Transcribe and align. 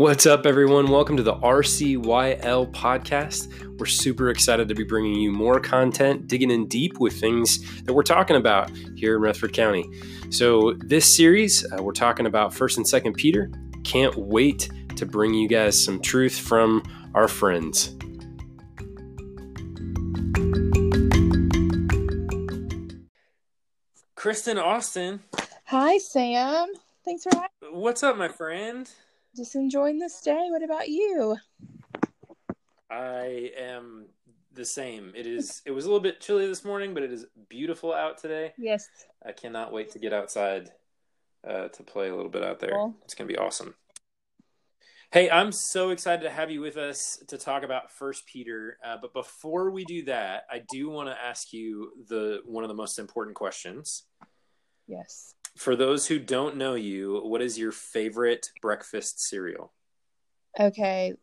What's 0.00 0.24
up, 0.24 0.46
everyone? 0.46 0.86
Welcome 0.86 1.18
to 1.18 1.22
the 1.22 1.34
RCYL 1.34 2.72
podcast. 2.72 3.78
We're 3.78 3.84
super 3.84 4.30
excited 4.30 4.66
to 4.68 4.74
be 4.74 4.82
bringing 4.82 5.12
you 5.12 5.30
more 5.30 5.60
content, 5.60 6.26
digging 6.26 6.50
in 6.50 6.68
deep 6.68 6.98
with 6.98 7.20
things 7.20 7.82
that 7.82 7.92
we're 7.92 8.02
talking 8.02 8.36
about 8.36 8.70
here 8.96 9.16
in 9.16 9.20
Rutherford 9.20 9.52
County. 9.52 9.86
So, 10.30 10.72
this 10.78 11.04
series, 11.14 11.70
uh, 11.70 11.82
we're 11.82 11.92
talking 11.92 12.24
about 12.24 12.54
1st 12.54 12.78
and 12.78 12.86
2nd 12.86 13.14
Peter. 13.14 13.50
Can't 13.84 14.16
wait 14.16 14.70
to 14.96 15.04
bring 15.04 15.34
you 15.34 15.46
guys 15.46 15.84
some 15.84 16.00
truth 16.00 16.38
from 16.38 16.82
our 17.14 17.28
friends. 17.28 17.94
Kristen 24.14 24.56
Austin. 24.56 25.20
Hi, 25.66 25.98
Sam. 25.98 26.68
Thanks 27.04 27.24
for 27.24 27.34
having 27.34 27.78
What's 27.78 28.02
up, 28.02 28.16
my 28.16 28.28
friend? 28.28 28.90
Just 29.36 29.54
enjoying 29.54 29.98
this 29.98 30.20
day. 30.20 30.46
What 30.50 30.62
about 30.62 30.88
you? 30.88 31.36
I 32.90 33.52
am 33.56 34.06
the 34.52 34.64
same. 34.64 35.12
It 35.14 35.26
is. 35.26 35.62
It 35.64 35.70
was 35.70 35.84
a 35.84 35.88
little 35.88 36.02
bit 36.02 36.20
chilly 36.20 36.46
this 36.46 36.64
morning, 36.64 36.94
but 36.94 37.02
it 37.02 37.12
is 37.12 37.26
beautiful 37.48 37.94
out 37.94 38.18
today. 38.18 38.52
Yes. 38.58 38.88
I 39.24 39.32
cannot 39.32 39.72
wait 39.72 39.90
to 39.92 39.98
get 39.98 40.12
outside 40.12 40.70
uh, 41.46 41.68
to 41.68 41.82
play 41.82 42.08
a 42.08 42.16
little 42.16 42.30
bit 42.30 42.42
out 42.42 42.58
there. 42.58 42.72
Cool. 42.72 42.96
It's 43.04 43.14
gonna 43.14 43.28
be 43.28 43.38
awesome. 43.38 43.74
Hey, 45.12 45.28
I'm 45.28 45.50
so 45.50 45.90
excited 45.90 46.22
to 46.22 46.30
have 46.30 46.52
you 46.52 46.60
with 46.60 46.76
us 46.76 47.20
to 47.28 47.36
talk 47.36 47.64
about 47.64 47.90
First 47.90 48.26
Peter. 48.26 48.78
Uh, 48.84 48.96
but 49.00 49.12
before 49.12 49.70
we 49.70 49.84
do 49.84 50.04
that, 50.04 50.44
I 50.48 50.62
do 50.70 50.88
want 50.88 51.08
to 51.08 51.16
ask 51.20 51.52
you 51.52 51.92
the 52.08 52.40
one 52.44 52.62
of 52.62 52.68
the 52.68 52.74
most 52.74 52.98
important 52.98 53.34
questions. 53.36 54.04
Yes. 54.86 55.34
For 55.56 55.76
those 55.76 56.06
who 56.06 56.18
don't 56.18 56.56
know 56.56 56.74
you, 56.74 57.20
what 57.24 57.42
is 57.42 57.58
your 57.58 57.72
favorite 57.72 58.50
breakfast 58.62 59.20
cereal? 59.20 59.72
Okay. 60.58 61.14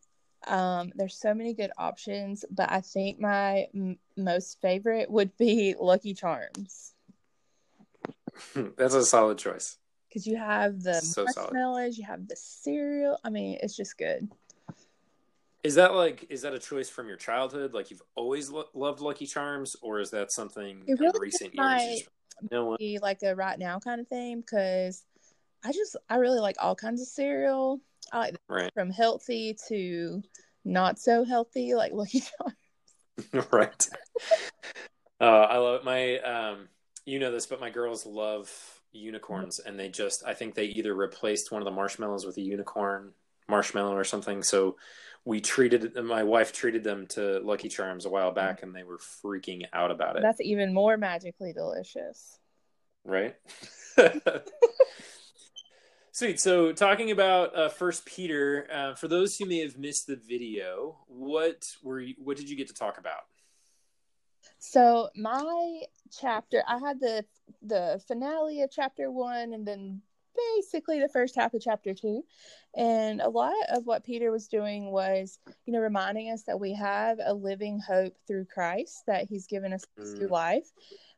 Um, 0.45 0.91
there's 0.95 1.19
so 1.19 1.33
many 1.33 1.53
good 1.53 1.71
options, 1.77 2.45
but 2.51 2.71
I 2.71 2.81
think 2.81 3.19
my 3.19 3.67
m- 3.73 3.97
most 4.15 4.61
favorite 4.61 5.09
would 5.09 5.35
be 5.37 5.75
Lucky 5.79 6.13
Charms 6.13 6.93
That's 8.77 8.93
a 8.93 9.03
solid 9.03 9.37
choice. 9.39 9.77
because 10.07 10.27
you 10.27 10.37
have 10.37 10.83
the 10.83 10.93
So 10.93 11.25
solid. 11.25 11.53
marshmallows, 11.53 11.97
you 11.97 12.05
have 12.05 12.27
the 12.27 12.35
cereal. 12.35 13.17
I 13.23 13.29
mean, 13.31 13.57
it's 13.61 13.75
just 13.75 13.97
good. 13.97 14.29
Is 15.63 15.75
that 15.75 15.95
like 15.95 16.27
is 16.29 16.43
that 16.43 16.53
a 16.53 16.59
choice 16.59 16.87
from 16.87 17.07
your 17.07 17.17
childhood? 17.17 17.73
Like 17.73 17.89
you've 17.89 18.03
always 18.15 18.49
lo- 18.51 18.69
loved 18.75 19.01
Lucky 19.01 19.25
Charms, 19.25 19.75
or 19.81 19.99
is 19.99 20.11
that 20.11 20.31
something 20.31 20.83
It 20.87 20.99
really 20.99 21.19
recent 21.19 21.53
is 21.55 21.59
years? 21.59 22.03
My- 22.41 22.45
you 22.45 22.49
just- 22.49 22.51
No 22.51 22.65
one. 22.65 22.77
Be 22.79 22.99
like 22.99 23.23
a 23.23 23.35
right 23.35 23.57
now 23.59 23.79
kind 23.79 23.99
of 24.01 24.07
thing 24.07 24.41
because 24.41 25.03
I 25.63 25.71
just 25.71 25.95
I 26.09 26.17
really 26.17 26.39
like 26.39 26.55
all 26.59 26.75
kinds 26.75 27.01
of 27.01 27.07
cereal. 27.07 27.79
I 28.11 28.19
like 28.19 28.35
Right, 28.47 28.71
from 28.73 28.89
healthy 28.89 29.57
to 29.67 30.21
not 30.63 30.99
so 30.99 31.23
healthy, 31.25 31.73
like 31.75 31.91
Lucky 31.93 32.21
Charms. 33.31 33.47
right. 33.51 33.87
Uh, 35.19 35.23
I 35.23 35.57
love 35.57 35.83
my. 35.83 36.19
Um, 36.19 36.69
you 37.05 37.19
know 37.19 37.31
this, 37.31 37.45
but 37.47 37.59
my 37.59 37.69
girls 37.69 38.05
love 38.05 38.51
unicorns, 38.91 39.59
and 39.59 39.79
they 39.79 39.89
just. 39.89 40.23
I 40.25 40.33
think 40.33 40.53
they 40.55 40.65
either 40.65 40.93
replaced 40.93 41.51
one 41.51 41.61
of 41.61 41.65
the 41.65 41.71
marshmallows 41.71 42.25
with 42.25 42.37
a 42.37 42.41
unicorn 42.41 43.13
marshmallow 43.49 43.95
or 43.95 44.03
something. 44.03 44.43
So 44.43 44.77
we 45.25 45.41
treated 45.41 45.95
my 45.95 46.23
wife 46.23 46.53
treated 46.53 46.83
them 46.83 47.05
to 47.07 47.39
Lucky 47.39 47.67
Charms 47.67 48.05
a 48.05 48.09
while 48.09 48.31
back, 48.31 48.63
and 48.63 48.73
they 48.73 48.83
were 48.83 48.97
freaking 48.97 49.65
out 49.73 49.91
about 49.91 50.15
it. 50.15 50.21
That's 50.21 50.39
even 50.41 50.73
more 50.73 50.97
magically 50.97 51.51
delicious. 51.51 52.39
right? 53.03 53.35
Sweet. 56.13 56.39
So, 56.39 56.71
talking 56.71 57.11
about 57.11 57.55
uh, 57.55 57.69
First 57.69 58.05
Peter, 58.05 58.67
uh, 58.73 58.95
for 58.95 59.07
those 59.07 59.37
who 59.37 59.45
may 59.45 59.59
have 59.59 59.77
missed 59.77 60.07
the 60.07 60.15
video, 60.15 60.97
what 61.07 61.67
were 61.83 61.99
you, 61.99 62.15
what 62.17 62.37
did 62.37 62.49
you 62.49 62.55
get 62.55 62.69
to 62.69 62.73
talk 62.73 62.97
about? 62.97 63.21
So 64.59 65.09
my 65.15 65.81
chapter, 66.19 66.63
I 66.67 66.79
had 66.79 66.99
the 66.99 67.25
the 67.61 68.01
finale 68.07 68.61
of 68.61 68.71
chapter 68.71 69.11
one, 69.11 69.53
and 69.53 69.67
then 69.67 70.01
basically 70.55 70.99
the 70.99 71.09
first 71.09 71.35
half 71.35 71.53
of 71.53 71.61
chapter 71.61 71.93
two. 71.93 72.23
And 72.75 73.21
a 73.21 73.29
lot 73.29 73.53
of 73.69 73.85
what 73.85 74.03
Peter 74.03 74.31
was 74.31 74.47
doing 74.47 74.91
was, 74.91 75.39
you 75.65 75.73
know, 75.73 75.79
reminding 75.79 76.29
us 76.31 76.43
that 76.43 76.59
we 76.59 76.73
have 76.73 77.19
a 77.23 77.33
living 77.33 77.79
hope 77.79 78.13
through 78.27 78.45
Christ, 78.45 79.03
that 79.07 79.25
He's 79.29 79.47
given 79.47 79.73
us 79.73 79.85
Mm. 79.97 80.29
life. 80.29 80.71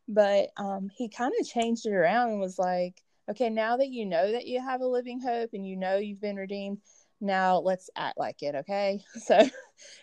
But 0.07 0.50
um, 0.57 0.90
he 0.96 1.09
kind 1.09 1.34
of 1.40 1.47
changed 1.47 1.85
it 1.85 1.94
around 1.94 2.31
and 2.31 2.40
was 2.40 2.57
like, 2.57 3.03
okay, 3.30 3.50
now 3.50 3.78
that 3.78 3.90
you 3.90 4.06
know 4.06 4.31
that 4.31 4.47
you 4.47 4.59
have 4.62 4.81
a 4.81 4.88
living 4.88 5.22
hope 5.22 5.51
and 5.53 5.66
you 5.68 5.75
know 5.75 5.97
you've 5.97 6.22
been 6.22 6.36
redeemed, 6.38 6.80
now 7.22 7.59
let's 7.59 7.90
act 7.96 8.18
like 8.18 8.41
it, 8.41 8.56
okay? 8.56 9.01
So 9.19 9.40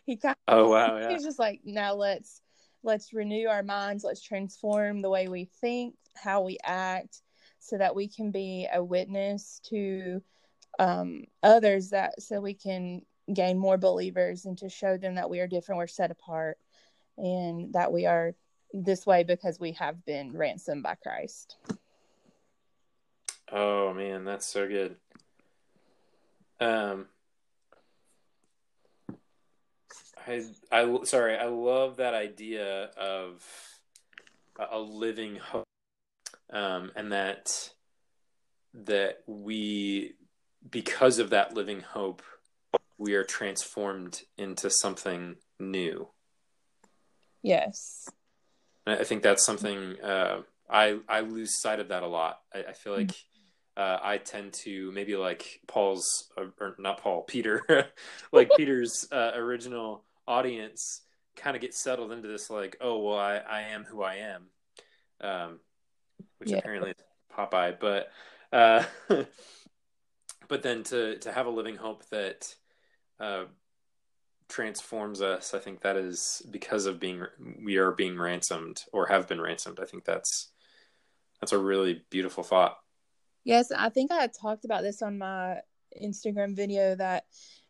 he 0.04 0.16
kind 0.16 0.36
of, 0.48 0.56
Oh 0.56 0.68
wow, 0.70 0.96
yeah, 1.00 1.10
He's 1.10 1.24
just 1.24 1.38
like, 1.38 1.60
now 1.64 1.94
let's 1.94 2.40
let's 2.82 3.12
renew 3.12 3.48
our 3.48 3.62
minds, 3.62 4.04
let's 4.04 4.22
transform 4.22 5.02
the 5.02 5.10
way 5.10 5.28
we 5.28 5.44
think, 5.60 5.94
how 6.14 6.42
we 6.42 6.58
act, 6.64 7.22
so 7.66 7.78
that 7.78 7.94
we 7.94 8.08
can 8.08 8.30
be 8.30 8.68
a 8.72 8.82
witness 8.82 9.60
to 9.70 10.22
um, 10.78 11.24
others. 11.42 11.90
That 11.90 12.20
so 12.22 12.40
we 12.40 12.54
can 12.54 13.02
gain 13.32 13.58
more 13.58 13.76
believers 13.76 14.44
and 14.44 14.56
to 14.58 14.68
show 14.68 14.96
them 14.96 15.16
that 15.16 15.28
we 15.28 15.40
are 15.40 15.48
different, 15.48 15.78
we're 15.78 15.86
set 15.86 16.10
apart, 16.10 16.58
and 17.16 17.72
that 17.72 17.92
we 17.92 18.06
are 18.06 18.34
this 18.72 19.06
way 19.06 19.24
because 19.24 19.58
we 19.58 19.72
have 19.72 20.04
been 20.04 20.36
ransomed 20.36 20.82
by 20.82 20.94
Christ. 20.94 21.56
Oh 23.50 23.94
man, 23.94 24.24
that's 24.24 24.46
so 24.46 24.66
good. 24.66 24.96
Um, 26.58 27.06
I 30.26 30.42
I 30.72 31.04
sorry, 31.04 31.36
I 31.36 31.46
love 31.46 31.96
that 31.96 32.14
idea 32.14 32.90
of 32.96 33.44
a, 34.58 34.78
living 34.78 35.36
hope, 35.36 35.68
um, 36.50 36.92
and 36.96 37.12
that 37.12 37.70
that 38.74 39.20
we 39.26 40.14
because 40.68 41.18
of 41.18 41.30
that 41.30 41.54
living 41.54 41.80
hope, 41.80 42.22
we 42.98 43.14
are 43.14 43.24
transformed 43.24 44.22
into 44.36 44.70
something 44.70 45.36
new. 45.58 46.08
Yes. 47.42 48.08
And 48.86 49.00
I 49.00 49.04
think 49.04 49.22
that's 49.22 49.44
something 49.44 50.00
uh, 50.00 50.42
I 50.68 50.98
I 51.08 51.20
lose 51.20 51.60
sight 51.60 51.80
of 51.80 51.88
that 51.88 52.02
a 52.02 52.06
lot. 52.08 52.40
I, 52.54 52.64
I 52.70 52.72
feel 52.72 52.94
like 52.94 53.12
uh, 53.76 53.98
I 54.02 54.18
tend 54.18 54.52
to 54.64 54.90
maybe 54.92 55.16
like 55.16 55.60
Paul's 55.66 56.30
uh, 56.36 56.46
or 56.60 56.76
not 56.78 57.00
Paul 57.00 57.22
Peter, 57.22 57.88
like 58.32 58.50
Peter's 58.56 59.06
uh, 59.12 59.32
original 59.34 60.04
audience, 60.26 61.02
kind 61.36 61.56
of 61.56 61.62
get 61.62 61.74
settled 61.74 62.12
into 62.12 62.28
this 62.28 62.50
like, 62.50 62.76
oh 62.80 62.98
well, 62.98 63.18
I 63.18 63.36
I 63.36 63.60
am 63.62 63.84
who 63.84 64.02
I 64.02 64.14
am, 64.16 64.46
um, 65.20 65.60
which 66.38 66.50
Yeah. 66.50 66.58
apparently 66.58 66.90
is 66.90 66.96
Popeye, 67.34 67.78
but 67.78 68.10
uh, 68.52 68.84
but 70.48 70.62
then 70.62 70.82
to 70.84 71.18
to 71.18 71.32
have 71.32 71.46
a 71.46 71.50
living 71.50 71.76
hope 71.76 72.04
that. 72.10 72.54
Uh, 73.18 73.44
transforms 74.48 75.20
us 75.20 75.54
i 75.54 75.58
think 75.58 75.80
that 75.80 75.96
is 75.96 76.40
because 76.52 76.86
of 76.86 77.00
being 77.00 77.20
we 77.64 77.78
are 77.78 77.90
being 77.90 78.16
ransomed 78.16 78.84
or 78.92 79.08
have 79.08 79.26
been 79.26 79.40
ransomed 79.40 79.80
i 79.80 79.84
think 79.84 80.04
that's 80.04 80.52
that's 81.40 81.50
a 81.50 81.58
really 81.58 82.04
beautiful 82.10 82.44
thought 82.44 82.76
Yes, 83.46 83.70
I 83.70 83.90
think 83.90 84.10
I 84.10 84.26
talked 84.26 84.64
about 84.64 84.82
this 84.82 85.02
on 85.02 85.18
my 85.18 85.60
Instagram 86.02 86.56
video 86.56 86.96
that 86.96 87.26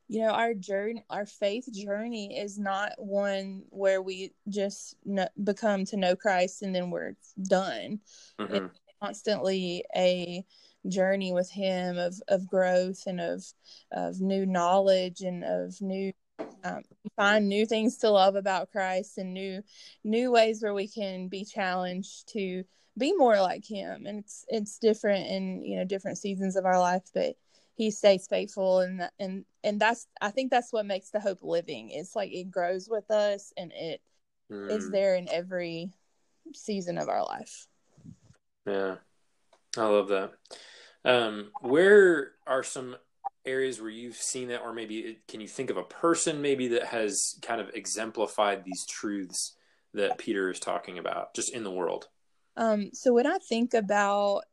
you 0.09 0.23
know 0.23 0.31
our 0.31 0.55
journey, 0.55 1.05
our 1.11 1.27
faith 1.27 1.69
journey 1.73 2.39
is 2.39 2.59
not 2.59 2.93
one 2.99 3.63
where 3.71 4.01
we 4.03 4.33
just 4.49 4.97
become 5.43 5.85
to 5.87 5.97
know 5.97 6.15
Christ 6.17 6.63
and 6.63 6.75
then 6.75 6.91
we're 6.91 7.17
done. 7.43 8.01
Mhm. 8.39 8.71
Constantly 9.03 9.85
a 9.95 10.45
journey 10.89 11.33
with 11.33 11.51
Him 11.51 11.99
of 11.99 12.21
of 12.29 12.47
growth 12.47 13.03
and 13.07 13.21
of 13.21 13.45
of 13.93 14.21
new 14.21 14.47
knowledge 14.47 15.23
and 15.23 15.45
of 15.45 15.81
new 15.81 16.13
um, 16.65 16.83
find 17.17 17.49
new 17.49 17.67
things 17.67 17.99
to 17.99 18.11
love 18.11 18.35
about 18.37 18.71
Christ 18.71 19.19
and 19.19 19.35
new 19.35 19.63
new 20.05 20.31
ways 20.31 20.63
where 20.63 20.75
we 20.75 20.89
can 20.89 21.29
be 21.29 21.45
challenged 21.45 22.29
to 22.33 22.65
be 22.99 23.13
more 23.15 23.41
like 23.41 23.65
him 23.65 24.07
and 24.07 24.19
it's 24.21 24.45
it's 24.49 24.79
different 24.79 25.27
in 25.27 25.63
you 25.63 25.77
know 25.77 25.85
different 25.85 26.17
seasons 26.19 26.57
of 26.57 26.65
our 26.65 26.81
life 26.81 27.03
but 27.13 27.37
he 27.77 27.91
stays 27.91 28.27
faithful 28.29 28.81
and 28.81 29.09
and 29.21 29.45
and 29.65 29.81
that's 29.81 30.09
i 30.21 30.31
think 30.31 30.51
that's 30.51 30.73
what 30.73 30.87
makes 30.87 31.11
the 31.11 31.21
hope 31.21 31.41
living. 31.43 31.91
It's 31.91 32.17
like 32.17 32.33
it 32.33 32.51
grows 32.51 32.89
with 32.91 33.11
us 33.11 33.53
and 33.57 33.73
it 33.73 34.01
is 34.69 34.89
Mm, 34.89 34.93
there 34.93 35.17
in 35.17 35.29
every 35.31 35.91
season 36.55 36.99
of 36.99 37.09
our 37.09 37.25
life. 37.25 37.67
Yeah. 38.67 38.97
I 39.79 39.87
love 39.87 40.09
that. 40.09 40.33
Um 41.05 41.53
where 41.61 42.33
are 42.47 42.63
some 42.65 42.97
areas 43.47 43.81
where 43.81 43.91
you've 43.91 44.17
seen 44.17 44.49
that 44.49 44.63
or 44.63 44.73
maybe 44.75 45.01
it- 45.01 45.29
can 45.29 45.41
you 45.41 45.49
think 45.49 45.71
of 45.71 45.77
a 45.79 45.85
person 45.85 46.43
maybe 46.43 46.69
that 46.69 46.85
has 46.87 47.39
kind 47.43 47.61
of 47.61 47.71
exemplified 47.75 48.65
these 48.65 48.87
truths 48.87 49.57
that 49.95 50.19
peter 50.19 50.51
is 50.51 50.61
talking 50.61 50.99
about 50.99 51.35
just 51.35 51.53
in 51.55 51.65
the 51.65 51.73
world? 51.73 52.09
Um 52.57 52.91
so 52.93 53.13
when 53.13 53.27
i 53.27 53.39
think 53.39 53.75
about 53.75 54.45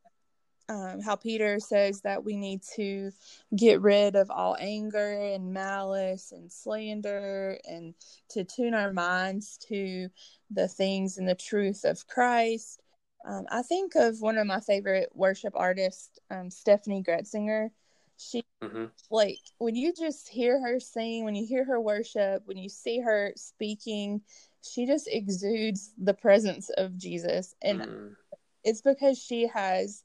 um, 0.69 1.01
how 1.01 1.15
Peter 1.15 1.59
says 1.59 2.01
that 2.01 2.23
we 2.23 2.37
need 2.37 2.61
to 2.75 3.11
get 3.55 3.81
rid 3.81 4.15
of 4.15 4.31
all 4.31 4.55
anger 4.59 5.13
and 5.13 5.53
malice 5.53 6.31
and 6.31 6.51
slander 6.51 7.57
and 7.65 7.93
to 8.29 8.43
tune 8.43 8.73
our 8.73 8.93
minds 8.93 9.57
to 9.67 10.09
the 10.51 10.67
things 10.67 11.17
and 11.17 11.27
the 11.27 11.35
truth 11.35 11.83
of 11.83 12.07
Christ. 12.07 12.81
Um, 13.25 13.45
I 13.49 13.61
think 13.61 13.95
of 13.95 14.21
one 14.21 14.37
of 14.37 14.47
my 14.47 14.59
favorite 14.59 15.09
worship 15.13 15.53
artists, 15.55 16.19
um, 16.29 16.49
Steffany 16.49 17.05
Gretzinger. 17.05 17.69
She, 18.17 18.43
mm-hmm. 18.61 18.85
like, 19.09 19.39
when 19.57 19.75
you 19.75 19.93
just 19.93 20.29
hear 20.29 20.61
her 20.61 20.79
sing, 20.79 21.25
when 21.25 21.35
you 21.35 21.45
hear 21.45 21.65
her 21.65 21.79
worship, 21.79 22.43
when 22.45 22.57
you 22.57 22.69
see 22.69 22.99
her 22.99 23.33
speaking, 23.35 24.21
she 24.61 24.85
just 24.85 25.09
exudes 25.11 25.93
the 25.97 26.13
presence 26.13 26.69
of 26.69 26.97
Jesus. 26.97 27.55
And 27.61 27.81
mm. 27.81 28.15
it's 28.63 28.81
because 28.81 29.17
she 29.17 29.47
has 29.47 30.03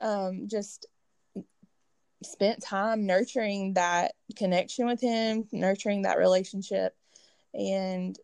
um, 0.00 0.48
just 0.48 0.86
spent 2.22 2.62
time 2.62 3.06
nurturing 3.06 3.74
that 3.74 4.12
connection 4.36 4.86
with 4.86 5.00
him, 5.00 5.46
nurturing 5.52 6.02
that 6.02 6.18
relationship. 6.18 6.96
And 7.54 8.18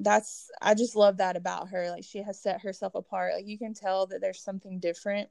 that's, 0.00 0.50
I 0.60 0.74
just 0.74 0.96
love 0.96 1.18
that 1.18 1.36
about 1.36 1.68
her. 1.68 1.90
Like, 1.90 2.04
she 2.04 2.22
has 2.22 2.42
set 2.42 2.60
herself 2.60 2.94
apart. 2.94 3.34
Like, 3.34 3.46
you 3.46 3.58
can 3.58 3.72
tell 3.72 4.06
that 4.08 4.20
there's 4.20 4.42
something 4.42 4.78
different 4.78 5.28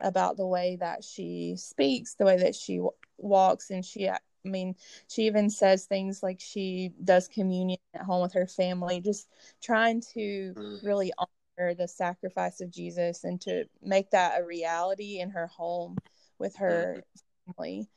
about 0.00 0.36
the 0.36 0.46
way 0.46 0.76
that 0.80 1.04
she 1.04 1.54
speaks, 1.56 2.14
the 2.14 2.24
way 2.24 2.36
that 2.38 2.54
she 2.54 2.76
w- 2.76 2.90
walks. 3.16 3.70
And 3.70 3.84
she, 3.84 4.08
I 4.08 4.18
mean, 4.44 4.74
she 5.08 5.22
even 5.22 5.48
says 5.48 5.86
things 5.86 6.22
like 6.22 6.40
she 6.40 6.92
does 7.02 7.28
communion 7.28 7.78
at 7.94 8.02
home 8.02 8.22
with 8.22 8.34
her 8.34 8.46
family, 8.46 9.00
just 9.00 9.28
trying 9.62 10.02
to 10.14 10.54
mm. 10.54 10.84
really 10.84 11.12
her 11.56 11.74
the 11.74 11.88
sacrifice 11.88 12.60
of 12.60 12.70
Jesus 12.70 13.24
and 13.24 13.40
to 13.42 13.64
make 13.82 14.10
that 14.10 14.40
a 14.40 14.44
reality 14.44 15.20
in 15.20 15.30
her 15.30 15.46
home 15.46 15.96
with 16.38 16.56
her 16.56 17.02
family. 17.46 17.88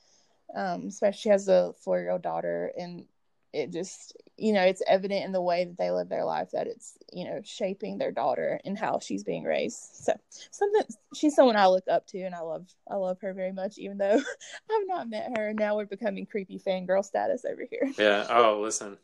Um, 0.55 0.85
especially 0.87 1.19
she 1.19 1.29
has 1.29 1.47
a 1.47 1.73
four 1.83 1.99
year 1.99 2.11
old 2.11 2.21
daughter 2.21 2.71
and 2.77 3.05
it 3.53 3.71
just 3.71 4.15
you 4.37 4.53
know 4.53 4.61
it's 4.61 4.81
evident 4.87 5.25
in 5.25 5.31
the 5.31 5.41
way 5.41 5.65
that 5.65 5.77
they 5.77 5.89
live 5.89 6.09
their 6.09 6.25
life 6.25 6.49
that 6.51 6.67
it's 6.67 6.97
you 7.11 7.25
know 7.25 7.41
shaping 7.43 7.97
their 7.97 8.11
daughter 8.11 8.59
and 8.65 8.77
how 8.77 8.99
she's 8.99 9.23
being 9.23 9.43
raised. 9.43 9.77
So 9.93 10.13
something 10.51 10.83
she's 11.15 11.35
someone 11.35 11.55
i 11.55 11.67
look 11.67 11.85
up 11.89 12.05
to 12.07 12.21
and 12.21 12.35
i 12.35 12.41
love 12.41 12.67
i 12.89 12.95
love 12.95 13.19
her 13.21 13.33
very 13.33 13.53
much 13.53 13.77
even 13.77 13.97
though 13.97 14.21
i've 14.71 14.87
not 14.87 15.09
met 15.09 15.31
her 15.37 15.49
And 15.49 15.59
now 15.59 15.75
we're 15.75 15.85
becoming 15.85 16.25
creepy 16.25 16.59
fangirl 16.59 17.03
status 17.03 17.45
over 17.45 17.63
here. 17.69 17.91
Yeah. 17.97 18.27
Oh 18.29 18.59
listen 18.61 18.97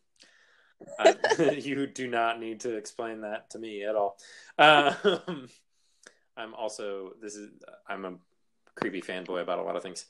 uh, 1.00 1.14
you 1.58 1.88
do 1.88 2.08
not 2.08 2.40
need 2.40 2.62
to 2.62 2.76
explain 2.76 3.22
that 3.22 3.50
to 3.52 3.60
me 3.60 3.84
at 3.84 3.96
all. 3.96 4.18
Um, 4.58 4.96
I'm 6.38 6.54
also 6.56 7.14
this 7.22 7.36
is 7.36 7.52
I'm 7.88 8.06
a 8.06 8.14
creepy 8.76 9.02
fanboy 9.02 9.42
about 9.42 9.60
a 9.60 9.64
lot 9.64 9.76
of 9.76 9.84
things. 9.84 10.06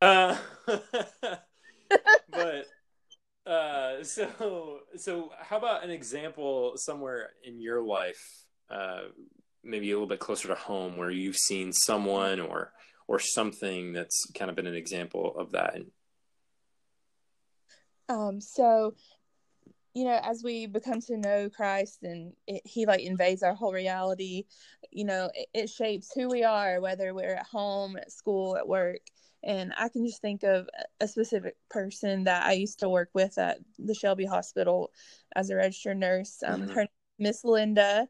uh, 0.00 0.36
but 2.30 2.66
uh, 3.46 4.04
so 4.04 4.80
so 4.96 5.32
how 5.38 5.58
about 5.58 5.82
an 5.82 5.90
example 5.90 6.74
somewhere 6.76 7.30
in 7.42 7.60
your 7.60 7.82
life, 7.82 8.44
uh, 8.70 9.00
maybe 9.64 9.90
a 9.90 9.94
little 9.94 10.08
bit 10.08 10.20
closer 10.20 10.48
to 10.48 10.54
home, 10.54 10.96
where 10.96 11.10
you've 11.10 11.36
seen 11.36 11.72
someone 11.72 12.40
or 12.40 12.72
or 13.08 13.18
something 13.18 13.92
that's 13.92 14.30
kind 14.34 14.48
of 14.48 14.56
been 14.56 14.68
an 14.68 14.74
example 14.76 15.34
of 15.36 15.50
that 15.50 15.74
um, 18.10 18.40
so, 18.40 18.94
you 19.94 20.04
know, 20.04 20.20
as 20.22 20.42
we 20.42 20.66
become 20.66 21.00
to 21.02 21.16
know 21.16 21.48
Christ 21.48 22.02
and 22.02 22.32
it, 22.46 22.62
He 22.64 22.86
like 22.86 23.00
invades 23.00 23.42
our 23.42 23.54
whole 23.54 23.72
reality, 23.72 24.44
you 24.90 25.04
know, 25.04 25.30
it, 25.34 25.48
it 25.54 25.70
shapes 25.70 26.10
who 26.12 26.28
we 26.28 26.42
are, 26.42 26.80
whether 26.80 27.14
we're 27.14 27.34
at 27.34 27.46
home, 27.46 27.96
at 27.96 28.10
school, 28.10 28.56
at 28.56 28.66
work. 28.66 29.00
And 29.42 29.72
I 29.78 29.88
can 29.88 30.04
just 30.04 30.20
think 30.20 30.42
of 30.42 30.68
a 31.00 31.08
specific 31.08 31.56
person 31.70 32.24
that 32.24 32.44
I 32.44 32.52
used 32.52 32.80
to 32.80 32.88
work 32.88 33.10
with 33.14 33.38
at 33.38 33.58
the 33.78 33.94
Shelby 33.94 34.26
Hospital 34.26 34.90
as 35.34 35.48
a 35.48 35.56
registered 35.56 35.96
nurse. 35.96 36.42
Um, 36.44 36.62
mm-hmm. 36.62 36.72
Her 36.72 36.86
Miss 37.18 37.44
Linda, 37.44 38.08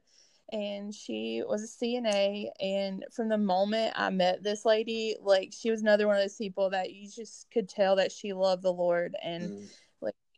and 0.50 0.94
she 0.94 1.42
was 1.46 1.62
a 1.62 1.84
CNA. 1.84 2.48
And 2.60 3.04
from 3.12 3.28
the 3.28 3.38
moment 3.38 3.94
I 3.96 4.10
met 4.10 4.42
this 4.42 4.64
lady, 4.64 5.16
like 5.20 5.52
she 5.56 5.70
was 5.70 5.82
another 5.82 6.06
one 6.06 6.16
of 6.16 6.22
those 6.22 6.36
people 6.36 6.70
that 6.70 6.92
you 6.92 7.08
just 7.08 7.46
could 7.52 7.68
tell 7.68 7.96
that 7.96 8.12
she 8.12 8.32
loved 8.32 8.62
the 8.62 8.72
Lord 8.72 9.14
and. 9.22 9.50
Mm 9.50 9.68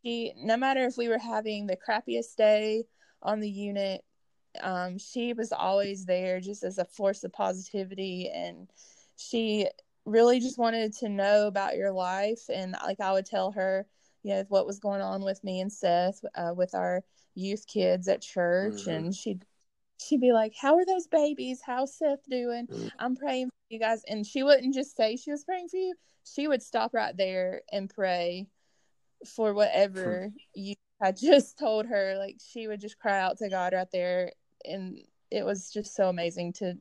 she 0.05 0.33
no 0.37 0.57
matter 0.57 0.85
if 0.85 0.97
we 0.97 1.09
were 1.09 1.19
having 1.19 1.67
the 1.67 1.77
crappiest 1.77 2.37
day 2.37 2.85
on 3.23 3.41
the 3.41 3.51
unit 3.51 4.05
um, 4.61 4.99
she 4.99 5.33
was 5.33 5.53
always 5.53 6.05
there 6.05 6.41
just 6.41 6.63
as 6.63 6.79
a 6.79 6.85
force 6.85 7.25
of 7.25 7.33
positivity. 7.33 8.31
And 8.33 8.69
she 9.17 9.69
really 10.05 10.41
just 10.41 10.59
wanted 10.59 10.93
to 10.95 11.09
know 11.09 11.47
about 11.47 11.77
your 11.77 11.93
life. 11.93 12.43
And 12.53 12.75
like 12.83 13.01
i 13.01 13.13
would 13.13 13.27
tell 13.27 13.53
her 13.53 13.87
you 14.23 14.35
know 14.35 14.45
what 14.49 14.67
was 14.67 14.79
going 14.79 15.01
on 15.01 15.23
with 15.25 15.43
me 15.43 15.61
and 15.61 15.73
seth 15.73 16.21
uh, 16.37 16.53
with 16.55 16.75
our 16.75 17.03
youth 17.35 17.67
kids 17.67 18.09
at 18.09 18.23
church. 18.23 18.75
Mm-hmm. 18.75 18.91
and 18.91 19.15
she'd 19.15 19.45
she'd 20.01 20.21
be 20.21 20.33
like 20.33 20.55
how 20.61 20.77
are 20.77 20.87
those 20.87 21.07
babies? 21.07 21.61
How's 21.65 21.97
seth 21.97 22.29
doing? 22.29 22.67
Mm-hmm. 22.67 22.89
i'm 22.99 23.17
praying 23.17 23.49
for 23.49 23.53
you 23.71 23.79
guys. 23.79 24.03
And 24.09 24.27
she 24.27 24.43
wouldn't 24.43 24.75
just 24.75 24.97
say 24.97 25.17
she 25.17 25.31
was 25.31 25.45
praying 25.45 25.69
for 25.69 25.77
you. 25.77 25.95
She 26.25 26.47
would 26.47 26.63
stop 26.63 26.95
right 26.95 27.17
there 27.17 27.63
and 27.73 27.91
pray 27.91 28.47
for 29.27 29.55
whatever 29.55 30.31
you 30.55 30.75
had 31.01 31.17
just 31.17 31.59
told 31.59 31.87
her. 31.87 32.17
Like 32.19 32.37
she 32.45 32.69
would 32.69 32.81
just 32.81 32.99
cry 32.99 33.21
out 33.21 33.39
to 33.39 33.49
God 33.49 33.73
right 33.73 33.91
there, 33.93 34.33
and 34.65 34.99
it 35.31 35.45
was 35.45 35.71
just 35.71 35.95
so 35.95 36.09
amazing 36.09 36.53
to 36.55 36.75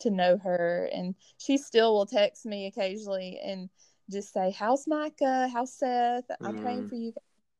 to 0.00 0.10
know 0.10 0.38
her. 0.38 0.88
And 0.92 1.14
she 1.38 1.58
still 1.58 1.94
will 1.94 2.06
text 2.06 2.46
me 2.46 2.66
occasionally 2.66 3.40
and 3.44 3.68
just 4.10 4.32
say, 4.32 4.50
"How's 4.50 4.86
Micah? 4.86 5.48
How's 5.52 5.72
Seth? 5.72 6.24
I'm 6.40 6.58
mm. 6.58 6.62
praying 6.62 6.88
for 6.88 6.96
you," 6.96 7.12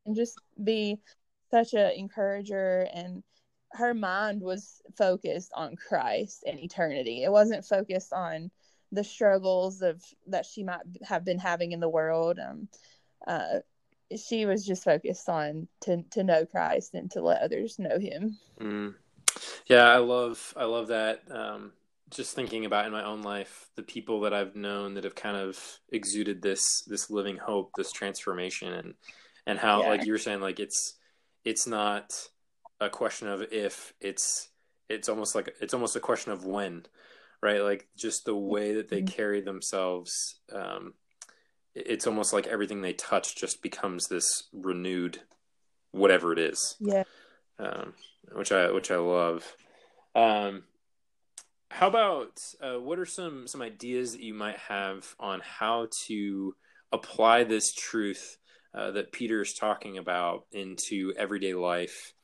and 0.06 0.16
just 0.16 0.38
be 0.62 0.98
such 1.50 1.72
an 1.74 1.92
encourager 1.96 2.86
and 2.92 3.22
her 3.72 3.94
mind 3.94 4.42
was 4.42 4.80
focused 4.96 5.52
on 5.54 5.76
Christ 5.76 6.44
and 6.46 6.58
eternity. 6.58 7.22
It 7.22 7.30
wasn't 7.30 7.64
focused 7.64 8.12
on 8.12 8.50
the 8.92 9.04
struggles 9.04 9.82
of 9.82 10.02
that 10.28 10.46
she 10.46 10.62
might 10.64 10.80
have 11.02 11.24
been 11.24 11.38
having 11.38 11.72
in 11.72 11.80
the 11.80 11.88
world. 11.88 12.38
Um, 12.38 12.68
uh, 13.26 13.58
she 14.16 14.46
was 14.46 14.64
just 14.64 14.84
focused 14.84 15.28
on 15.28 15.68
to 15.82 16.02
to 16.10 16.22
know 16.22 16.46
Christ 16.46 16.94
and 16.94 17.10
to 17.12 17.22
let 17.22 17.42
others 17.42 17.78
know 17.78 17.98
Him. 17.98 18.38
Mm. 18.60 18.94
Yeah, 19.66 19.84
I 19.84 19.98
love 19.98 20.54
I 20.56 20.64
love 20.64 20.88
that. 20.88 21.22
Um, 21.30 21.72
just 22.10 22.34
thinking 22.34 22.64
about 22.64 22.86
in 22.86 22.92
my 22.92 23.04
own 23.04 23.22
life 23.22 23.68
the 23.76 23.82
people 23.82 24.20
that 24.20 24.32
I've 24.32 24.56
known 24.56 24.94
that 24.94 25.04
have 25.04 25.14
kind 25.14 25.36
of 25.36 25.58
exuded 25.90 26.42
this 26.42 26.62
this 26.86 27.10
living 27.10 27.36
hope, 27.36 27.70
this 27.76 27.92
transformation, 27.92 28.72
and 28.72 28.94
and 29.46 29.58
how 29.58 29.82
yeah. 29.82 29.88
like 29.88 30.06
you 30.06 30.12
were 30.12 30.18
saying, 30.18 30.40
like 30.40 30.60
it's 30.60 30.94
it's 31.44 31.66
not 31.66 32.28
a 32.80 32.88
question 32.88 33.28
of 33.28 33.42
if 33.52 33.92
it's 34.00 34.48
it's 34.88 35.08
almost 35.08 35.34
like 35.34 35.54
it's 35.60 35.74
almost 35.74 35.96
a 35.96 36.00
question 36.00 36.32
of 36.32 36.44
when 36.44 36.84
right 37.42 37.62
like 37.62 37.88
just 37.96 38.24
the 38.24 38.34
way 38.34 38.74
that 38.74 38.88
they 38.88 39.02
mm-hmm. 39.02 39.14
carry 39.14 39.40
themselves 39.40 40.40
um, 40.52 40.94
it's 41.86 42.06
almost 42.06 42.32
like 42.32 42.46
everything 42.46 42.82
they 42.82 42.92
touch 42.92 43.36
just 43.36 43.62
becomes 43.62 44.08
this 44.08 44.48
renewed 44.52 45.20
whatever 45.92 46.32
it 46.32 46.38
is. 46.38 46.76
Yeah. 46.80 47.04
Um, 47.58 47.94
which 48.32 48.52
I 48.52 48.70
which 48.70 48.90
I 48.90 48.96
love. 48.96 49.56
Um, 50.14 50.64
how 51.70 51.88
about 51.88 52.38
uh, 52.62 52.80
what 52.80 52.98
are 52.98 53.06
some 53.06 53.46
some 53.46 53.62
ideas 53.62 54.12
that 54.12 54.22
you 54.22 54.34
might 54.34 54.58
have 54.58 55.14
on 55.18 55.40
how 55.42 55.88
to 56.06 56.54
apply 56.92 57.44
this 57.44 57.72
truth 57.72 58.38
uh, 58.74 58.90
that 58.92 59.12
Peter 59.12 59.42
is 59.42 59.54
talking 59.54 59.98
about 59.98 60.46
into 60.52 61.12
everyday 61.16 61.54
life, 61.54 62.14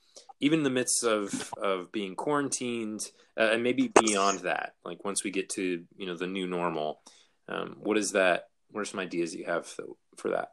even 0.41 0.61
in 0.61 0.65
the 0.65 0.71
midst 0.71 1.05
of 1.05 1.53
of 1.61 1.93
being 1.93 2.15
quarantined, 2.15 3.01
uh, 3.39 3.51
and 3.53 3.63
maybe 3.63 3.89
beyond 3.89 4.41
that? 4.41 4.75
Like 4.85 5.05
once 5.05 5.25
we 5.25 5.31
get 5.31 5.49
to 5.51 5.85
you 5.97 6.07
know 6.07 6.17
the 6.17 6.27
new 6.27 6.47
normal, 6.47 7.01
um, 7.49 7.77
what 7.81 7.99
is 7.99 8.13
that? 8.13 8.49
What 8.75 8.81
are 8.81 8.87
some 8.87 8.99
ideas 8.99 9.35
you 9.35 9.45
have 9.45 9.73
for 10.17 10.31
that? 10.31 10.49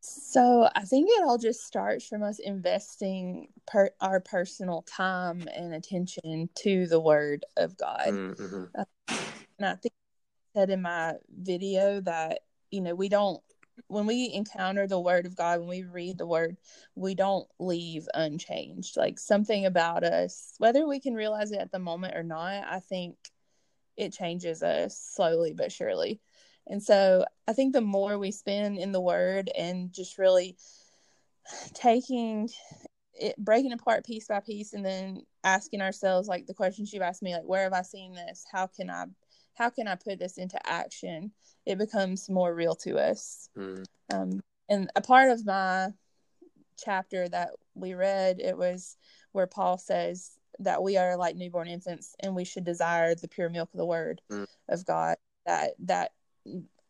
So 0.00 0.68
I 0.76 0.82
think 0.82 1.08
it 1.10 1.24
all 1.24 1.38
just 1.38 1.64
starts 1.64 2.06
from 2.06 2.22
us 2.22 2.38
investing 2.38 3.48
per, 3.66 3.88
our 4.02 4.20
personal 4.20 4.82
time 4.82 5.48
and 5.56 5.72
attention 5.72 6.50
to 6.56 6.86
the 6.86 7.00
Word 7.00 7.46
of 7.56 7.78
God. 7.78 8.08
Mm-hmm. 8.08 8.64
Uh, 8.78 8.84
and 9.58 9.66
I 9.66 9.74
think 9.76 9.94
I 9.94 10.60
said 10.60 10.68
in 10.68 10.82
my 10.82 11.14
video 11.34 12.02
that 12.02 12.40
you 12.70 12.82
know 12.82 12.94
we 12.94 13.08
don't 13.08 13.40
when 13.86 14.04
we 14.04 14.30
encounter 14.34 14.86
the 14.86 15.00
Word 15.00 15.24
of 15.24 15.36
God 15.36 15.60
when 15.60 15.68
we 15.68 15.84
read 15.84 16.18
the 16.18 16.26
Word 16.26 16.58
we 16.94 17.14
don't 17.14 17.48
leave 17.58 18.06
unchanged. 18.12 18.98
Like 18.98 19.18
something 19.18 19.64
about 19.64 20.04
us, 20.04 20.56
whether 20.58 20.86
we 20.86 21.00
can 21.00 21.14
realize 21.14 21.50
it 21.50 21.60
at 21.60 21.72
the 21.72 21.78
moment 21.78 22.14
or 22.14 22.22
not, 22.22 22.66
I 22.68 22.80
think 22.80 23.16
it 23.96 24.12
changes 24.12 24.62
us 24.62 24.98
slowly 25.14 25.54
but 25.54 25.72
surely. 25.72 26.20
And 26.66 26.82
so 26.82 27.24
I 27.46 27.52
think 27.52 27.72
the 27.72 27.80
more 27.80 28.18
we 28.18 28.30
spend 28.30 28.78
in 28.78 28.92
the 28.92 29.00
word 29.00 29.50
and 29.56 29.92
just 29.92 30.18
really 30.18 30.56
taking 31.74 32.48
it, 33.14 33.36
breaking 33.36 33.72
apart 33.72 34.04
piece 34.04 34.26
by 34.28 34.40
piece, 34.40 34.72
and 34.72 34.84
then 34.84 35.22
asking 35.44 35.80
ourselves 35.82 36.26
like 36.26 36.46
the 36.46 36.54
questions 36.54 36.92
you've 36.92 37.02
asked 37.02 37.22
me 37.22 37.34
like 37.34 37.44
where 37.44 37.64
have 37.64 37.74
i 37.74 37.82
seen 37.82 38.14
this 38.14 38.44
how 38.50 38.66
can 38.66 38.88
i 38.88 39.04
how 39.52 39.68
can 39.68 39.86
i 39.86 39.94
put 39.94 40.18
this 40.18 40.38
into 40.38 40.58
action 40.66 41.30
it 41.66 41.76
becomes 41.76 42.30
more 42.30 42.54
real 42.54 42.74
to 42.74 42.96
us 42.96 43.50
Mm. 43.56 43.84
um, 44.12 44.40
and 44.70 44.90
a 44.96 45.02
part 45.02 45.30
of 45.30 45.44
my 45.44 45.88
chapter 46.82 47.28
that 47.28 47.50
we 47.74 47.92
read 47.92 48.40
it 48.40 48.56
was 48.56 48.96
where 49.32 49.46
paul 49.46 49.76
says 49.76 50.30
that 50.60 50.82
we 50.82 50.96
are 50.96 51.14
like 51.18 51.36
newborn 51.36 51.68
infants 51.68 52.16
and 52.20 52.34
we 52.34 52.44
should 52.46 52.64
desire 52.64 53.14
the 53.14 53.28
pure 53.28 53.50
milk 53.50 53.68
of 53.74 53.78
the 53.78 53.84
word 53.86 54.22
Mm. 54.30 54.46
of 54.70 54.86
god 54.86 55.16
that 55.44 55.72
that 55.80 56.12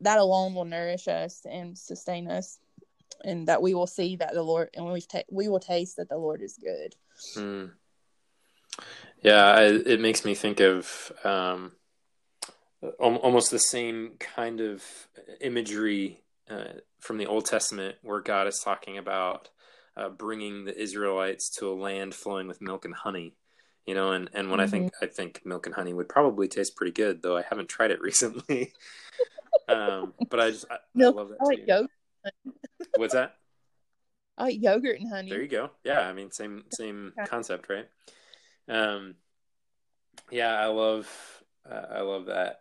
that 0.00 0.18
alone 0.18 0.54
will 0.54 0.64
nourish 0.64 1.08
us 1.08 1.42
and 1.49 1.78
sustain 1.78 2.28
us 2.28 2.58
and 3.25 3.49
that 3.49 3.62
we 3.62 3.75
will 3.75 3.87
see 3.87 4.16
that 4.16 4.34
the 4.34 4.42
lord 4.42 4.68
and 4.75 4.84
we 4.92 5.00
ta- 5.00 5.23
we 5.30 5.49
will 5.49 5.61
taste 5.61 5.96
that 5.96 6.08
the 6.08 6.16
lord 6.16 6.42
is 6.42 6.58
good 6.58 6.94
Mm. 7.37 7.70
Yeah, 9.23 9.44
I, 9.44 9.62
it 9.64 10.00
makes 10.00 10.25
me 10.25 10.34
think 10.34 10.61
of 10.61 11.12
um, 11.25 11.73
almost 12.99 13.50
the 13.50 13.58
same 13.58 14.12
kind 14.18 14.61
of 14.61 14.82
imagery 15.40 16.20
uh, 16.50 16.75
from 17.00 17.16
the 17.16 17.26
Old 17.26 17.46
Testament 17.46 17.96
where 18.02 18.20
God 18.20 18.46
is 18.46 18.61
talking 18.62 18.99
about 18.99 19.49
uh, 19.96 20.11
bringing 20.11 20.64
the 20.64 20.78
Israelites 20.78 21.49
to 21.58 21.70
a 21.70 21.75
land 21.75 22.14
flowing 22.14 22.49
with 22.49 22.61
milk 22.61 22.84
and 22.84 22.94
honey. 22.94 23.34
You 23.87 23.94
know, 23.94 24.12
and, 24.12 24.30
and 24.32 24.50
when 24.50 24.61
I 24.61 24.66
think 24.66 24.92
I 25.02 25.06
think 25.06 25.42
milk 25.44 25.66
and 25.66 25.75
honey 25.75 25.92
would 25.92 26.08
probably 26.08 26.49
taste 26.49 26.75
pretty 26.75 26.92
good, 26.92 27.23
though 27.23 27.37
I 27.37 27.42
haven't 27.42 27.68
tried 27.68 27.90
it 27.90 28.00
recently. 28.02 28.73
Um, 29.68 30.14
but 30.30 30.40
I 30.40 30.50
just 30.50 30.66
I, 30.71 30.75
I 30.75 31.09
love 31.09 31.28
that. 31.28 31.38
I 31.40 31.44
like 31.44 31.66
yogurt. 31.66 31.90
What's 32.97 33.14
that? 33.14 33.37
I 34.37 34.44
like 34.44 34.62
yogurt 34.62 35.00
and 35.00 35.11
honey. 35.11 35.30
There 35.30 35.42
you 35.42 35.49
go. 35.49 35.71
Yeah, 35.85 36.00
I 36.00 36.12
mean, 36.12 36.30
same 36.30 36.64
same 36.71 37.12
concept, 37.26 37.68
right? 37.68 37.88
Um, 38.68 39.14
yeah, 40.30 40.54
I 40.54 40.66
love 40.66 41.09
uh, 41.71 41.87
I 41.90 42.00
love 42.00 42.26
that 42.26 42.61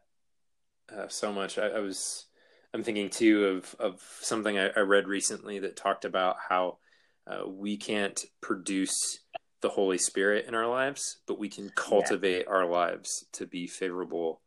uh, 0.96 1.08
so 1.08 1.32
much. 1.32 1.58
I, 1.58 1.68
I 1.68 1.80
was 1.80 2.26
I'm 2.74 2.84
thinking 2.84 3.10
too 3.10 3.46
of 3.46 3.76
of 3.80 4.02
something 4.22 4.58
I, 4.58 4.70
I 4.76 4.82
read 4.82 5.08
recently 5.08 5.60
that 5.60 5.76
talked 5.76 6.06
about 6.06 6.38
how 6.50 6.78
uh, 7.26 7.48
we 7.48 7.78
can't 7.78 8.20
produce 8.42 9.20
the 9.62 9.70
Holy 9.70 9.98
Spirit 9.98 10.46
in 10.46 10.56
our 10.56 10.68
lives, 10.68 11.22
but 11.26 11.40
we 11.40 11.50
can 11.50 11.70
cultivate 11.70 12.48
our 12.48 12.66
lives 12.66 13.26
to 13.32 13.48
be 13.48 13.66
favorable 13.66 14.42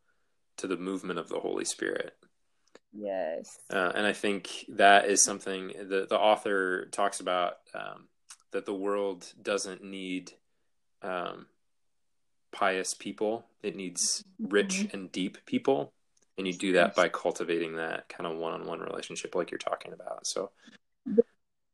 to 0.57 0.67
the 0.67 0.77
movement 0.77 1.19
of 1.19 1.27
the 1.27 1.39
Holy 1.39 1.65
Spirit. 1.65 2.13
Yes. 2.99 3.59
Uh, 3.71 3.91
and 3.95 4.07
I 4.07 4.13
think 4.13 4.65
that 4.69 5.05
is 5.05 5.23
something 5.23 5.71
that 5.89 6.09
the 6.09 6.17
author 6.17 6.87
talks 6.87 7.19
about 7.19 7.57
um, 7.73 8.07
that 8.51 8.65
the 8.65 8.73
world 8.73 9.31
doesn't 9.41 9.83
need 9.83 10.31
um, 11.03 11.45
pious 12.51 12.95
people; 12.95 13.45
it 13.61 13.75
needs 13.75 14.23
rich 14.39 14.87
and 14.93 15.11
deep 15.11 15.37
people, 15.45 15.93
and 16.37 16.47
you 16.47 16.53
do 16.53 16.73
that 16.73 16.95
by 16.95 17.07
cultivating 17.07 17.75
that 17.75 18.09
kind 18.09 18.25
of 18.25 18.37
one 18.37 18.53
on 18.53 18.65
one 18.65 18.79
relationship, 18.79 19.35
like 19.35 19.51
you're 19.51 19.59
talking 19.59 19.93
about. 19.93 20.25
So, 20.25 20.49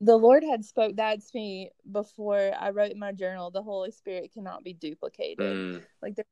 The 0.02 0.18
Lord 0.18 0.44
had 0.44 0.66
spoke 0.66 0.98
that 0.98 1.22
to 1.22 1.28
me 1.34 1.72
before 1.90 2.52
I 2.60 2.72
wrote 2.72 2.92
in 2.92 3.00
my 3.00 3.14
journal. 3.14 3.50
The 3.50 3.64
Holy 3.64 3.92
Spirit 3.92 4.34
cannot 4.34 4.64
be 4.64 4.74
duplicated. 4.74 5.40
mm, 5.40 5.82
Like 6.02 6.16
there, 6.16 6.26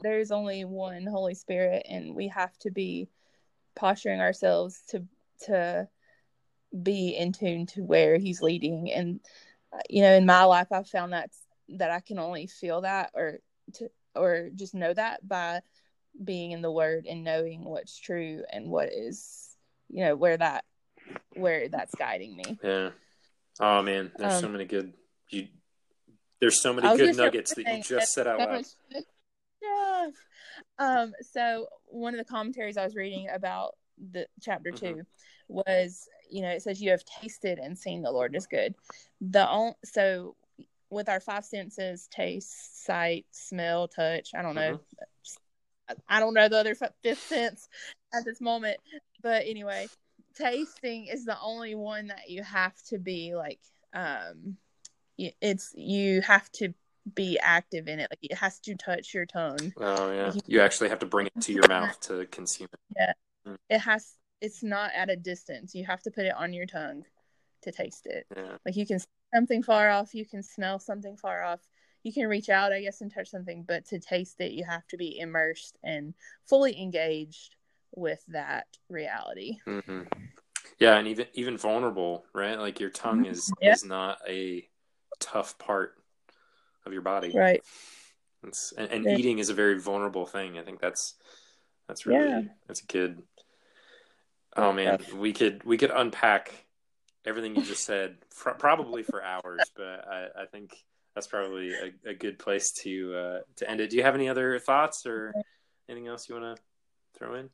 there 0.00 0.20
is 0.20 0.30
only 0.30 0.64
one 0.64 1.06
Holy 1.06 1.34
Spirit, 1.34 1.84
and 1.86 2.14
we 2.14 2.28
have 2.28 2.56
to 2.60 2.70
be 2.70 3.08
posturing 3.78 4.20
ourselves 4.20 4.82
to 4.88 5.04
to 5.46 5.88
be 6.82 7.16
in 7.16 7.32
tune 7.32 7.66
to 7.66 7.82
where 7.82 8.18
He's 8.18 8.42
leading. 8.42 8.90
And 8.92 9.20
uh, 9.72 9.78
you 9.88 10.02
know, 10.02 10.12
in 10.12 10.26
my 10.26 10.44
life, 10.44 10.68
I've 10.72 10.88
found 10.88 11.12
that 11.12 11.30
that 11.70 11.90
I 11.90 12.00
can 12.00 12.18
only 12.18 12.46
feel 12.46 12.82
that 12.82 13.10
or 13.14 13.38
to 13.74 13.90
or 14.14 14.50
just 14.54 14.74
know 14.74 14.92
that 14.92 15.26
by 15.26 15.60
being 16.22 16.50
in 16.52 16.62
the 16.62 16.70
Word 16.72 17.06
and 17.08 17.22
knowing 17.24 17.64
what's 17.64 17.98
true 17.98 18.42
and 18.52 18.68
what 18.70 18.90
is 18.92 19.54
you 19.88 20.04
know 20.04 20.16
where 20.16 20.36
that 20.36 20.64
where 21.34 21.68
that's 21.68 21.94
guiding 21.94 22.36
me. 22.36 22.58
yeah. 22.62 22.90
Oh 23.60 23.82
man, 23.82 24.12
there's 24.16 24.40
so 24.40 24.46
Um, 24.46 24.52
many 24.52 24.64
good 24.64 24.92
you. 25.30 25.48
There's 26.40 26.60
so 26.62 26.72
many 26.72 26.96
good 26.96 27.16
nuggets 27.16 27.54
that 27.54 27.66
you 27.66 27.82
just 27.82 28.12
said 28.12 28.26
out 28.28 28.38
loud. 28.38 28.64
stuff. 28.64 30.14
Um, 30.78 31.12
so 31.20 31.68
one 31.86 32.14
of 32.14 32.18
the 32.18 32.30
commentaries 32.30 32.76
I 32.76 32.84
was 32.84 32.94
reading 32.94 33.28
about 33.30 33.76
the 34.12 34.26
chapter 34.40 34.70
Mhm. 34.70 34.78
2 34.78 35.06
was, 35.48 36.08
you 36.30 36.42
know, 36.42 36.50
it 36.50 36.62
says 36.62 36.80
you 36.80 36.90
have 36.90 37.04
tasted 37.04 37.58
and 37.58 37.76
seen 37.78 38.02
the 38.02 38.12
Lord 38.12 38.34
is 38.36 38.46
good. 38.46 38.74
The 39.20 39.46
on, 39.46 39.74
so 39.84 40.36
with 40.90 41.08
our 41.08 41.20
five 41.20 41.44
senses, 41.44 42.08
taste, 42.10 42.84
sight, 42.84 43.26
smell, 43.30 43.88
touch. 43.88 44.34
I 44.34 44.42
don't 44.42 44.54
know. 44.54 44.80
I 46.08 46.20
don't 46.20 46.34
know 46.34 46.48
the 46.48 46.58
other 46.58 46.74
fifth 46.74 47.26
sense 47.28 47.68
at 48.12 48.24
this 48.24 48.40
moment, 48.40 48.78
but 49.22 49.46
anyway, 49.46 49.88
tasting 50.34 51.06
is 51.06 51.24
the 51.24 51.38
only 51.40 51.74
one 51.74 52.08
that 52.08 52.28
you 52.28 52.42
have 52.42 52.80
to 52.84 52.98
be 52.98 53.34
like 53.34 53.60
um 53.94 54.56
it's 55.16 55.72
you 55.74 56.20
have 56.20 56.50
to 56.52 56.74
be 57.14 57.38
active 57.42 57.88
in 57.88 58.00
it 58.00 58.08
like 58.10 58.18
it 58.22 58.36
has 58.36 58.58
to 58.60 58.74
touch 58.74 59.14
your 59.14 59.26
tongue 59.26 59.72
Oh 59.78 60.10
yeah, 60.12 60.32
You- 60.46 60.60
actually 60.60 60.88
have 60.90 60.98
to 61.00 61.06
bring 61.06 61.26
it 61.26 61.40
to 61.42 61.52
your 61.52 61.66
mouth 61.68 61.98
to 62.02 62.26
consume 62.26 62.68
it. 62.72 62.80
Yeah. 62.96 63.56
It 63.70 63.78
has 63.78 64.14
it's 64.40 64.62
not 64.62 64.90
at 64.94 65.10
a 65.10 65.16
distance 65.16 65.74
you 65.74 65.84
have 65.84 66.02
to 66.02 66.10
put 66.10 66.24
it 66.26 66.34
on 66.34 66.52
your 66.52 66.66
tongue 66.66 67.04
to 67.62 67.72
taste 67.72 68.06
it 68.06 68.26
Yeah. 68.36 68.56
like 68.64 68.76
you 68.76 68.86
can 68.86 68.98
see 68.98 69.06
something 69.34 69.62
far 69.62 69.90
off 69.90 70.14
you 70.14 70.24
can 70.24 70.42
smell 70.42 70.78
something 70.78 71.16
far 71.16 71.42
off 71.42 71.60
you 72.02 72.12
can 72.12 72.28
reach 72.28 72.48
out 72.48 72.72
i 72.72 72.80
guess 72.80 73.00
and 73.00 73.12
touch 73.12 73.28
something 73.28 73.64
but 73.66 73.84
to 73.86 73.98
taste 73.98 74.40
it 74.40 74.52
you 74.52 74.64
have 74.64 74.86
to 74.88 74.96
be 74.96 75.18
immersed 75.18 75.76
and 75.82 76.14
fully 76.46 76.80
engaged 76.80 77.56
with 77.96 78.24
that 78.28 78.66
reality 78.88 79.58
hmm 79.64 80.02
Yeah, 80.78 80.96
and 80.98 81.08
even 81.08 81.26
even 81.34 81.56
vulnerable, 81.58 82.24
right? 82.32 82.56
Like 82.58 82.78
your 82.78 82.90
tongue 82.90 83.24
is 83.24 83.52
Yeah. 83.60 83.72
is 83.72 83.84
not 83.84 84.18
a 84.28 84.68
tough 85.18 85.58
part 85.58 85.97
of 86.88 86.92
your 86.92 87.02
body. 87.02 87.32
right 87.34 87.62
It's, 88.42 88.72
and, 88.72 88.90
and 88.90 89.04
Yeah. 89.04 89.16
eating 89.16 89.38
is 89.38 89.50
a 89.50 89.54
very 89.54 89.78
vulnerable 89.78 90.26
thing. 90.26 90.58
I 90.58 90.62
think 90.62 90.80
that's 90.80 91.14
that's 91.86 92.06
really 92.06 92.28
Yeah. 92.28 92.42
that's 92.66 92.82
a 92.82 92.86
good. 92.86 93.22
Oh 94.56 94.72
man, 94.72 94.98
we 95.14 95.32
could 95.32 95.62
we 95.64 95.76
could 95.76 95.90
unpack 95.90 96.66
everything 97.24 97.54
you 97.54 97.62
just 97.62 97.84
said 97.84 98.18
fr- 98.30 98.50
probably 98.50 99.02
for 99.02 99.22
hours, 99.22 99.70
but 99.76 100.08
I, 100.08 100.28
I 100.42 100.46
think 100.46 100.72
that's 101.14 101.26
probably 101.26 101.72
a, 101.74 102.10
a 102.10 102.14
good 102.14 102.38
place 102.38 102.72
to 102.72 103.14
uh, 103.14 103.40
to 103.56 103.70
end 103.70 103.80
it. 103.80 103.90
Do 103.90 103.96
you 103.96 104.02
have 104.02 104.14
any 104.14 104.28
other 104.28 104.58
thoughts 104.58 105.04
or 105.06 105.34
anything 105.88 106.08
else 106.08 106.28
you 106.28 106.34
want 106.36 106.56
to 106.56 106.62
throw 107.18 107.34
in? 107.34 107.50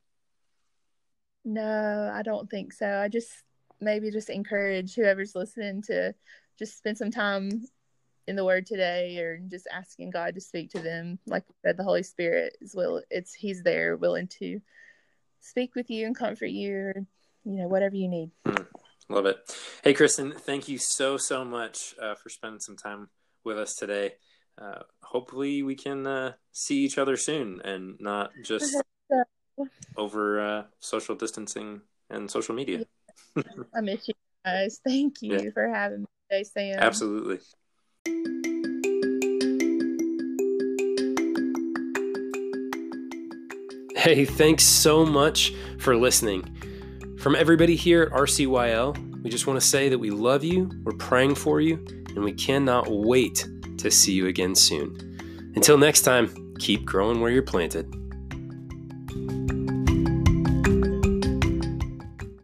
No, 1.45 2.11
I 2.15 2.23
don't 2.23 2.49
think 2.49 2.73
so. 2.73 2.87
I 2.99 3.09
just 3.09 3.31
maybe 3.81 4.11
just 4.11 4.31
encourage 4.31 4.95
whoever's 4.95 5.35
listening 5.35 5.83
to 5.83 6.15
just 6.59 6.79
spend 6.79 6.97
some 6.97 7.11
time 7.11 7.63
in 8.27 8.37
the 8.37 8.45
Word 8.45 8.67
today, 8.67 9.19
or 9.19 9.39
just 9.49 9.67
asking 9.73 10.11
God 10.11 10.35
to 10.35 10.41
speak 10.41 10.71
to 10.71 10.81
them. 10.81 11.19
Like 11.27 11.45
I 11.49 11.69
said, 11.69 11.77
the 11.77 11.85
Holy 11.85 12.03
Spirit 12.03 12.57
is 12.61 12.75
will. 12.75 13.03
It's 13.11 13.35
He's 13.35 13.63
there, 13.63 13.97
willing 13.97 14.29
to 14.39 14.61
speak 15.41 15.75
with 15.75 15.91
you 15.91 16.07
and 16.07 16.17
comfort 16.17 16.47
you, 16.47 16.75
or 16.75 16.95
you 17.45 17.53
know 17.63 17.69
whatever 17.69 17.97
you 17.97 18.09
need. 18.09 18.31
Love 19.09 19.27
it. 19.27 19.39
Hey, 19.83 19.93
Kristen, 19.93 20.33
thank 20.33 20.67
you 20.67 20.79
so, 20.79 21.19
so 21.19 21.45
much 21.45 21.95
uh, 22.01 22.15
for 22.15 22.31
spending 22.31 22.61
some 22.61 22.77
time 22.77 23.11
with 23.45 23.59
us 23.59 23.75
today. 23.75 24.15
Uh, 24.57 24.81
hopefully, 25.03 25.63
we 25.63 25.75
can 25.75 26.07
uh, 26.07 26.33
see 26.53 26.85
each 26.85 26.97
other 26.97 27.17
soon 27.17 27.61
and 27.65 27.97
not 28.01 28.31
just 28.43 28.75
over 29.97 30.41
uh, 30.41 30.63
social 30.81 31.15
distancing 31.15 31.83
and 32.09 32.31
social 32.31 32.55
media. 32.55 32.85
I 33.75 33.81
miss 33.83 34.09
you 34.09 34.15
guys. 34.45 34.81
Thank 34.87 35.21
you 35.21 35.39
Yeah. 35.39 35.51
for 35.53 35.69
having 35.69 36.01
me 36.01 36.07
today, 36.31 36.45
Sam. 36.45 36.79
Absolutely. 36.79 37.41
Hey, 44.05 44.27
thanks 44.27 44.65
so 44.65 45.07
much 45.07 45.55
for 45.79 45.97
listening. 45.97 46.45
From 47.19 47.35
everybody 47.35 47.75
here 47.75 48.03
at 48.03 48.13
RCYL, 48.13 49.23
we 49.23 49.31
just 49.31 49.47
want 49.47 49.59
to 49.59 49.67
say 49.67 49.89
that 49.89 49.99
we 49.99 50.11
love 50.11 50.45
you, 50.45 50.71
we're 50.83 50.93
praying 50.93 51.37
for 51.37 51.63
you, 51.63 51.83
and 52.09 52.23
we 52.23 52.35
cannot 52.35 52.87
wait 52.91 53.49
to 53.79 53.91
see 53.91 54.13
you 54.13 54.27
again 54.27 54.55
soon. 54.55 55.53
Until 55.57 55.79
next 55.79 56.03
time, 56.03 56.55
keep 56.59 56.85
growing 56.85 57.23
where 57.23 57.31
you're 57.31 57.43
planted. 57.43 57.91